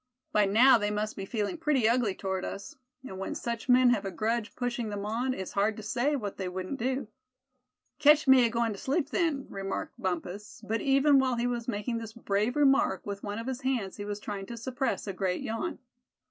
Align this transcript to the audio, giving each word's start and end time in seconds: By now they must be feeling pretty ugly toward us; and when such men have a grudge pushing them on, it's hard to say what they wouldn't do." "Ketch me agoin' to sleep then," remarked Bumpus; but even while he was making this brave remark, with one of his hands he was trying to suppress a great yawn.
By 0.31 0.45
now 0.47 0.79
they 0.79 0.89
must 0.89 1.15
be 1.15 1.25
feeling 1.25 1.59
pretty 1.59 1.87
ugly 1.87 2.15
toward 2.15 2.43
us; 2.43 2.75
and 3.03 3.19
when 3.19 3.35
such 3.35 3.69
men 3.69 3.91
have 3.91 4.03
a 4.03 4.09
grudge 4.09 4.55
pushing 4.55 4.89
them 4.89 5.05
on, 5.05 5.35
it's 5.35 5.51
hard 5.51 5.77
to 5.77 5.83
say 5.83 6.15
what 6.15 6.37
they 6.37 6.49
wouldn't 6.49 6.79
do." 6.79 7.07
"Ketch 7.99 8.27
me 8.27 8.43
agoin' 8.45 8.71
to 8.71 8.79
sleep 8.79 9.11
then," 9.11 9.45
remarked 9.47 10.01
Bumpus; 10.01 10.63
but 10.67 10.81
even 10.81 11.19
while 11.19 11.35
he 11.35 11.45
was 11.45 11.67
making 11.67 11.99
this 11.99 12.13
brave 12.13 12.55
remark, 12.55 13.05
with 13.05 13.21
one 13.21 13.37
of 13.37 13.45
his 13.45 13.61
hands 13.61 13.97
he 13.97 14.03
was 14.05 14.19
trying 14.19 14.47
to 14.47 14.57
suppress 14.57 15.05
a 15.05 15.13
great 15.13 15.43
yawn. 15.43 15.77